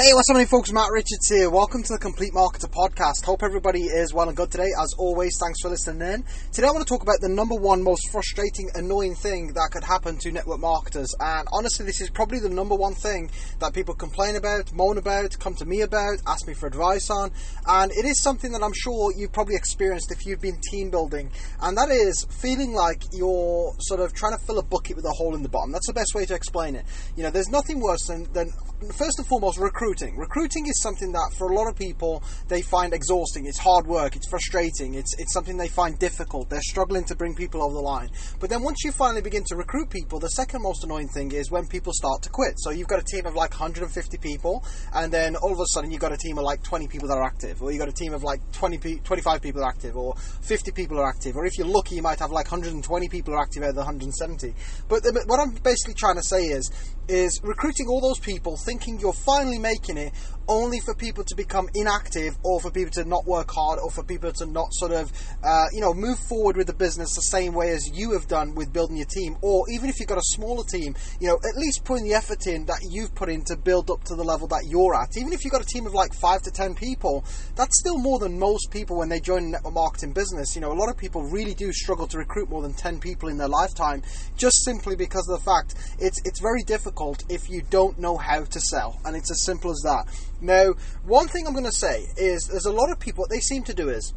[0.00, 0.72] Hey, what's my folks?
[0.72, 1.50] Matt Richards here.
[1.50, 3.22] Welcome to the Complete Marketer podcast.
[3.22, 4.70] Hope everybody is well and good today.
[4.80, 6.24] As always, thanks for listening in.
[6.52, 9.84] Today, I want to talk about the number one most frustrating, annoying thing that could
[9.84, 11.14] happen to network marketers.
[11.20, 15.38] And honestly, this is probably the number one thing that people complain about, moan about,
[15.38, 17.30] come to me about, ask me for advice on.
[17.66, 21.30] And it is something that I'm sure you've probably experienced if you've been team building.
[21.60, 25.12] And that is feeling like you're sort of trying to fill a bucket with a
[25.12, 25.72] hole in the bottom.
[25.72, 26.86] That's the best way to explain it.
[27.16, 28.50] You know, there's nothing worse than, than
[28.96, 29.58] first and foremost,
[29.90, 30.16] recruiting.
[30.16, 33.46] Recruiting is something that for a lot of people they find exhausting.
[33.46, 34.14] It's hard work.
[34.14, 34.94] It's frustrating.
[34.94, 36.48] It's it's something they find difficult.
[36.48, 38.10] They're struggling to bring people over the line.
[38.38, 41.50] But then once you finally begin to recruit people, the second most annoying thing is
[41.50, 42.54] when people start to quit.
[42.58, 45.90] So you've got a team of like 150 people, and then all of a sudden
[45.90, 47.92] you've got a team of like 20 people that are active, or you've got a
[47.92, 51.66] team of like 20, 25 people active, or 50 people are active, or if you're
[51.66, 54.54] lucky, you might have like 120 people are active out of the 170.
[54.88, 56.70] But the, what I'm basically trying to say is
[57.10, 60.12] is recruiting all those people thinking you're finally making it
[60.48, 64.02] only for people to become inactive or for people to not work hard or for
[64.02, 65.12] people to not sort of
[65.44, 68.54] uh, you know move forward with the business the same way as you have done
[68.54, 69.36] with building your team.
[69.42, 72.46] Or even if you've got a smaller team you know at least putting the effort
[72.46, 75.16] in that you've put in to build up to the level that you're at.
[75.16, 78.18] Even if you've got a team of like five to ten people that's still more
[78.18, 80.54] than most people when they join a network marketing business.
[80.56, 83.28] You know a lot of people really do struggle to recruit more than 10 people
[83.28, 84.02] in their lifetime
[84.36, 88.44] just simply because of the fact it's it's very difficult if you don't know how
[88.44, 88.98] to sell.
[89.04, 90.06] And it's as simple as that
[90.40, 93.40] now, one thing I'm going to say is there's a lot of people, what they
[93.40, 94.14] seem to do is,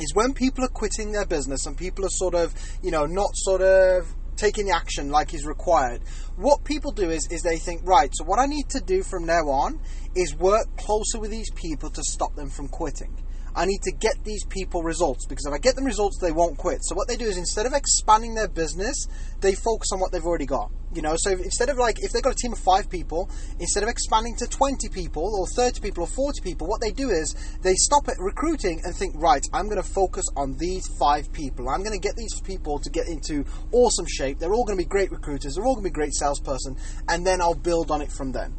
[0.00, 2.52] is when people are quitting their business and people are sort of,
[2.82, 6.02] you know, not sort of taking the action like is required.
[6.36, 9.26] What people do is is they think, right, so what I need to do from
[9.26, 9.80] now on
[10.16, 13.16] is work closer with these people to stop them from quitting.
[13.54, 16.56] I need to get these people results because if I get them results, they won't
[16.56, 16.78] quit.
[16.82, 19.06] So what they do is instead of expanding their business,
[19.40, 20.70] they focus on what they've already got.
[20.94, 23.30] You know, so instead of like if they've got a team of five people,
[23.60, 27.10] instead of expanding to twenty people or thirty people or forty people, what they do
[27.10, 31.30] is they stop at recruiting and think, right, I'm going to focus on these five
[31.32, 31.68] people.
[31.68, 34.38] I'm going to get these people to get into awesome shape.
[34.38, 35.54] They're all going to be great recruiters.
[35.54, 36.76] They're all going to be great salesperson,
[37.08, 38.54] and then I'll build on it from then.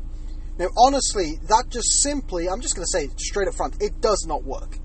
[0.59, 4.25] Now, honestly, that just simply, I'm just going to say straight up front, it does
[4.27, 4.77] not work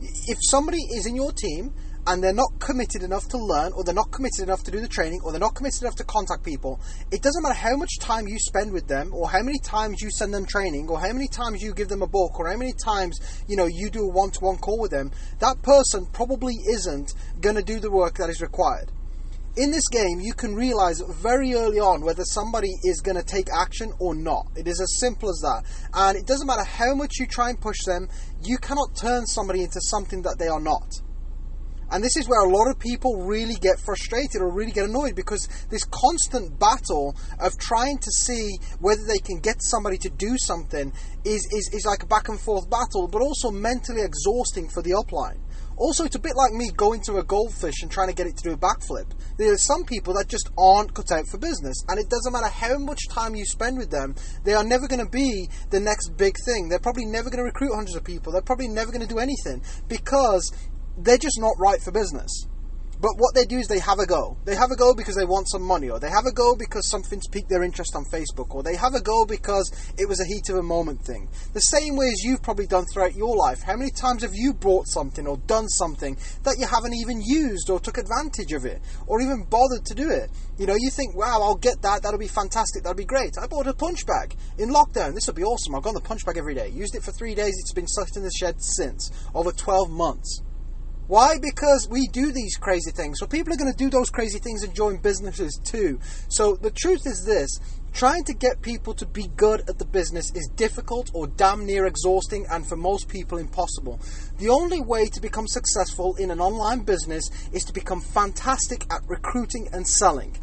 [0.00, 1.74] if somebody is in your team
[2.06, 4.88] and they're not committed enough to learn, or they're not committed enough to do the
[4.88, 6.80] training, or they're not committed enough to contact people,
[7.12, 10.10] it doesn't matter how much time you spend with them, or how many times you
[10.10, 12.72] send them training, or how many times you give them a book, or how many
[12.82, 15.10] times you know you do a one-to-one call with them.
[15.40, 18.90] That person probably isn't going to do the work that is required
[19.58, 23.48] in this game, you can realize very early on whether somebody is going to take
[23.52, 24.46] action or not.
[24.56, 25.64] It is as simple as that.
[25.92, 28.08] And it doesn't matter how much you try and push them,
[28.44, 31.02] you cannot turn somebody into something that they are not.
[31.90, 35.16] And this is where a lot of people really get frustrated or really get annoyed
[35.16, 40.36] because this constant battle of trying to see whether they can get somebody to do
[40.38, 40.92] something
[41.24, 44.90] is, is, is like a back and forth battle, but also mentally exhausting for the
[44.90, 45.40] upline.
[45.78, 48.36] Also, it's a bit like me going to a goldfish and trying to get it
[48.36, 49.12] to do a backflip.
[49.38, 52.48] There are some people that just aren't cut out for business, and it doesn't matter
[52.48, 56.16] how much time you spend with them, they are never going to be the next
[56.16, 56.68] big thing.
[56.68, 58.32] They're probably never going to recruit hundreds of people.
[58.32, 60.52] They're probably never going to do anything because
[60.98, 62.48] they're just not right for business.
[63.00, 64.36] But what they do is they have a go.
[64.44, 66.88] They have a go because they want some money, or they have a go because
[66.88, 70.26] something's piqued their interest on Facebook, or they have a go because it was a
[70.26, 71.28] heat of a moment thing.
[71.52, 73.62] The same way as you've probably done throughout your life.
[73.62, 77.70] How many times have you bought something or done something that you haven't even used
[77.70, 80.30] or took advantage of it, or even bothered to do it?
[80.58, 83.38] You know, you think, wow, I'll get that, that'll be fantastic, that'll be great.
[83.38, 85.76] I bought a punch bag in lockdown, this will be awesome.
[85.76, 86.68] I've gone the punch bag every day.
[86.70, 90.42] Used it for three days, it's been stuck in the shed since, over 12 months.
[91.08, 91.38] Why?
[91.40, 93.18] Because we do these crazy things.
[93.18, 95.98] So people are going to do those crazy things and join businesses too.
[96.28, 97.58] So the truth is this
[97.94, 101.86] trying to get people to be good at the business is difficult or damn near
[101.86, 103.98] exhausting and for most people impossible.
[104.36, 109.00] The only way to become successful in an online business is to become fantastic at
[109.08, 110.36] recruiting and selling.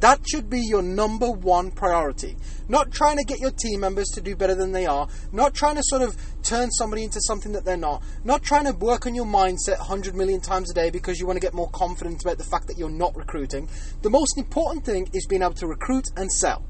[0.00, 2.36] That should be your number one priority.
[2.68, 5.76] Not trying to get your team members to do better than they are, not trying
[5.76, 9.14] to sort of turn somebody into something that they're not, not trying to work on
[9.14, 12.38] your mindset 100 million times a day because you want to get more confident about
[12.38, 13.68] the fact that you're not recruiting.
[14.02, 16.64] The most important thing is being able to recruit and sell.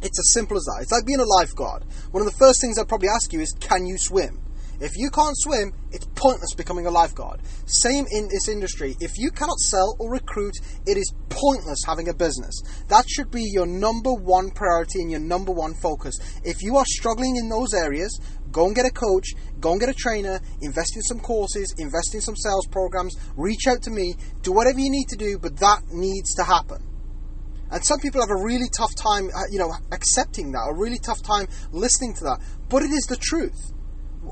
[0.00, 0.78] It's as simple as that.
[0.82, 1.84] It's like being a lifeguard.
[2.12, 4.40] One of the first things I'd probably ask you is, can you swim?
[4.80, 7.40] If you can't swim, it's pointless becoming a lifeguard.
[7.66, 8.96] Same in this industry.
[9.00, 10.54] If you cannot sell or recruit,
[10.86, 12.62] it is pointless having a business.
[12.86, 16.14] That should be your number one priority and your number one focus.
[16.44, 18.20] If you are struggling in those areas,
[18.52, 22.14] go and get a coach, go and get a trainer, invest in some courses, invest
[22.14, 25.56] in some sales programs, reach out to me, do whatever you need to do, but
[25.58, 26.84] that needs to happen.
[27.70, 30.98] And some people have a really tough time, uh, you know, accepting that, a really
[30.98, 32.38] tough time listening to that.
[32.68, 33.72] But it is the truth.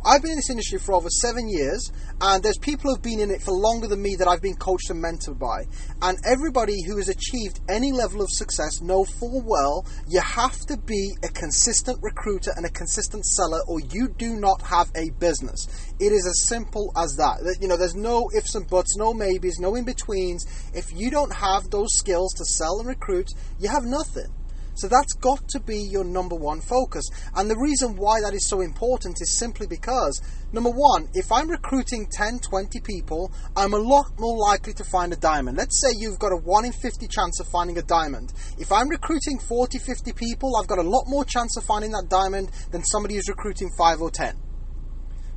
[0.04, 1.90] I've been in this industry for over seven years,
[2.20, 4.90] and there's people who've been in it for longer than me that I've been coached
[4.90, 5.64] and mentored by.
[6.02, 10.76] And everybody who has achieved any level of success know full well you have to
[10.76, 15.66] be a consistent recruiter and a consistent seller, or you do not have a business.
[15.99, 17.56] It is as simple as that.
[17.60, 20.44] You know, there's no ifs and buts, no maybes, no in betweens.
[20.75, 24.32] If you don't have those skills to sell and recruit, you have nothing.
[24.76, 27.05] So that's got to be your number one focus.
[27.34, 30.20] And the reason why that is so important is simply because,
[30.52, 35.12] number one, if I'm recruiting 10, 20 people, I'm a lot more likely to find
[35.12, 35.56] a diamond.
[35.56, 38.32] Let's say you've got a 1 in 50 chance of finding a diamond.
[38.58, 42.08] If I'm recruiting 40, 50 people, I've got a lot more chance of finding that
[42.08, 44.45] diamond than somebody who's recruiting 5 or 10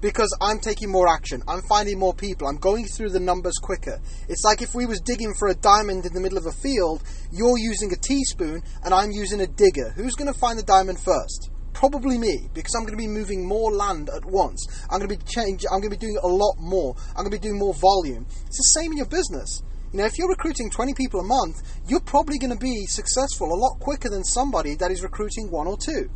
[0.01, 1.41] because I'm taking more action.
[1.47, 2.47] I'm finding more people.
[2.47, 3.99] I'm going through the numbers quicker.
[4.27, 7.03] It's like if we was digging for a diamond in the middle of a field,
[7.31, 9.91] you're using a teaspoon and I'm using a digger.
[9.95, 11.51] Who's going to find the diamond first?
[11.73, 14.65] Probably me, because I'm going to be moving more land at once.
[14.89, 15.63] I'm going to be change.
[15.71, 16.95] I'm going to be doing a lot more.
[17.09, 18.25] I'm going to be doing more volume.
[18.47, 19.63] It's the same in your business.
[19.91, 23.51] You know, if you're recruiting 20 people a month, you're probably going to be successful
[23.51, 26.09] a lot quicker than somebody that is recruiting one or two.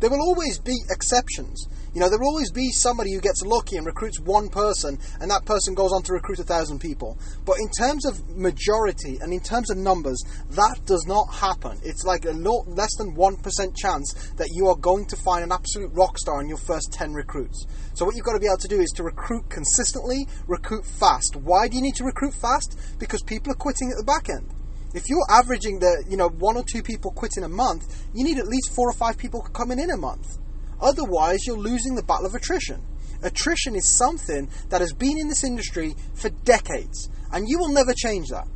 [0.00, 1.66] There will always be exceptions.
[1.94, 5.30] You know, there will always be somebody who gets lucky and recruits one person, and
[5.30, 7.18] that person goes on to recruit a thousand people.
[7.44, 11.80] But in terms of majority and in terms of numbers, that does not happen.
[11.82, 15.90] It's like a less than 1% chance that you are going to find an absolute
[15.92, 17.66] rock star in your first 10 recruits.
[17.94, 21.34] So, what you've got to be able to do is to recruit consistently, recruit fast.
[21.34, 22.78] Why do you need to recruit fast?
[22.98, 24.54] Because people are quitting at the back end.
[24.94, 28.38] If you're averaging the, you know, one or two people quitting a month, you need
[28.38, 30.38] at least four or five people coming in a month.
[30.80, 32.82] Otherwise, you're losing the battle of attrition.
[33.22, 37.92] Attrition is something that has been in this industry for decades, and you will never
[37.92, 38.46] change that.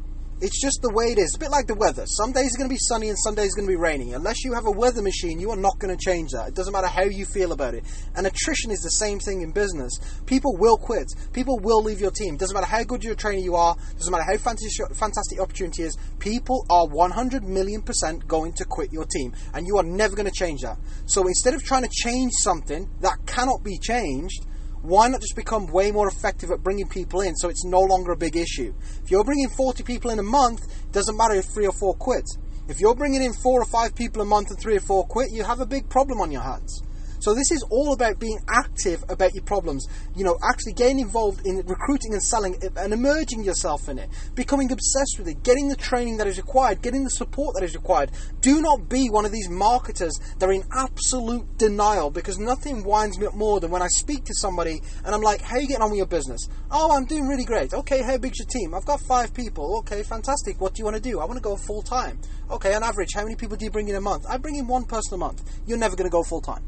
[0.43, 1.37] It's just the way it is.
[1.37, 2.03] A bit like the weather.
[2.05, 4.13] Some days are going to be sunny and some days are going to be rainy.
[4.13, 6.49] Unless you have a weather machine, you are not going to change that.
[6.49, 7.85] It doesn't matter how you feel about it.
[8.17, 9.93] And attrition is the same thing in business.
[10.27, 11.07] People will quit.
[11.33, 12.37] People will leave your team.
[12.37, 13.77] Doesn't matter how good your trainer you are.
[13.97, 15.97] Doesn't matter how fantastic, fantastic opportunity is.
[16.19, 19.33] People are 100 million percent going to quit your team.
[19.55, 20.77] And you are never going to change that.
[21.07, 24.45] So instead of trying to change something that cannot be changed,
[24.83, 28.13] why not just become way more effective at bringing people in so it's no longer
[28.13, 28.75] a big issue?
[29.05, 31.95] If you're bringing 40 people in a month, it doesn't matter if three or four
[31.95, 32.25] quit.
[32.69, 35.31] If you're bringing in four or five people a month and three or four quit,
[35.31, 36.83] you have a big problem on your hands.
[37.23, 39.87] So this is all about being active about your problems.
[40.17, 44.73] You know, actually getting involved in recruiting and selling and emerging yourself in it, becoming
[44.73, 48.11] obsessed with it, getting the training that is required, getting the support that is required.
[48.41, 53.21] Do not be one of these marketers that are in absolute denial because nothing winds
[53.21, 55.69] me up more than when I speak to somebody and I'm like, "How are you
[55.69, 58.75] getting on with your business?" "Oh, I'm doing really great." "Okay, how big's your team?"
[58.75, 60.61] "I've got five people." "Okay, fantastic.
[60.61, 62.19] What do you want to do?" "I want to go full time."
[62.51, 64.67] "Okay, on average, how many people do you bring in a month?" "I bring in
[64.67, 66.65] one person a month." You're never going to go full time.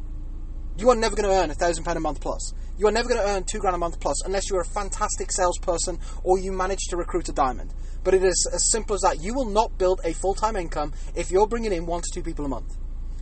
[0.77, 2.53] You are never going to earn a thousand pound a month plus.
[2.77, 5.31] You are never going to earn two grand a month plus unless you're a fantastic
[5.31, 7.73] salesperson or you manage to recruit a diamond.
[8.03, 9.21] But it is as simple as that.
[9.21, 12.23] You will not build a full time income if you're bringing in one to two
[12.23, 12.77] people a month.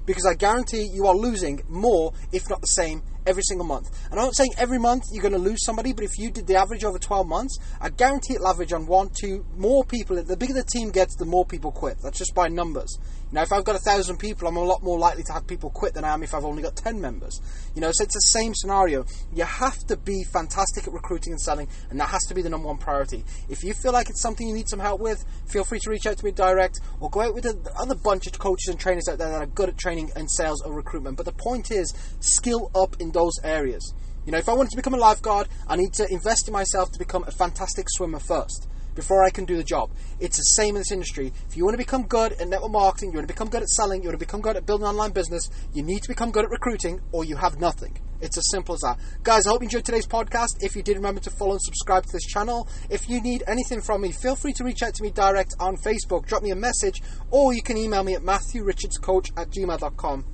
[0.06, 3.90] Because I guarantee you are losing more, if not the same, every single month.
[4.10, 6.46] And I'm not saying every month you're going to lose somebody, but if you did
[6.46, 10.22] the average over 12 months, I guarantee it'll average on one, two, more people.
[10.22, 11.98] The bigger the team gets, the more people quit.
[12.02, 12.98] That's just by numbers.
[13.32, 15.70] Now, if I've got a thousand people, I'm a lot more likely to have people
[15.70, 17.40] quit than I am if I've only got 10 members.
[17.74, 19.06] You know, so it's the same scenario.
[19.32, 22.50] You have to be fantastic at recruiting and selling, and that has to be the
[22.50, 23.24] number one priority.
[23.48, 26.06] If you feel like it's something you need some help with, feel free to reach
[26.06, 29.08] out to me direct or go out with the other bunch of coaches and trainers
[29.08, 31.16] out there that are good at training and sales or recruitment.
[31.16, 33.94] But the point is, skill up in those areas.
[34.24, 36.92] You know, if I wanted to become a lifeguard, I need to invest in myself
[36.92, 39.90] to become a fantastic swimmer first before I can do the job.
[40.20, 41.32] It's the same in this industry.
[41.48, 43.68] If you want to become good at network marketing, you want to become good at
[43.68, 46.30] selling, you want to become good at building an online business, you need to become
[46.30, 47.98] good at recruiting or you have nothing.
[48.20, 48.98] It's as simple as that.
[49.24, 50.58] Guys, I hope you enjoyed today's podcast.
[50.60, 52.68] If you did, remember to follow and subscribe to this channel.
[52.88, 55.76] If you need anything from me, feel free to reach out to me direct on
[55.76, 57.02] Facebook, drop me a message,
[57.32, 60.24] or you can email me at matthewrichardscoach at gmail.com.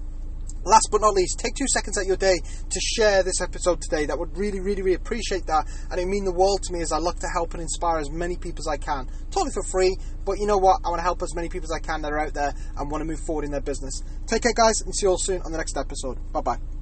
[0.69, 3.81] Last but not least, take two seconds out of your day to share this episode
[3.81, 4.05] today.
[4.05, 5.65] That would really, really, really appreciate that.
[5.91, 8.11] And it mean the world to me as I look to help and inspire as
[8.11, 9.09] many people as I can.
[9.31, 9.97] Totally for free,
[10.27, 10.81] but you know what?
[10.85, 12.91] I want to help as many people as I can that are out there and
[12.91, 14.03] want to move forward in their business.
[14.27, 16.19] Take care, guys, and see you all soon on the next episode.
[16.33, 16.78] Bye bye.